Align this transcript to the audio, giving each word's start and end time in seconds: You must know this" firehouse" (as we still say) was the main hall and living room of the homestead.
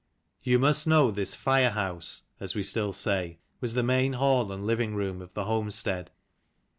You 0.41 0.57
must 0.57 0.87
know 0.87 1.11
this" 1.11 1.35
firehouse" 1.35 2.23
(as 2.39 2.55
we 2.55 2.63
still 2.63 2.91
say) 2.91 3.37
was 3.59 3.75
the 3.75 3.83
main 3.83 4.13
hall 4.13 4.51
and 4.51 4.65
living 4.65 4.95
room 4.95 5.21
of 5.21 5.35
the 5.35 5.43
homestead. 5.45 6.09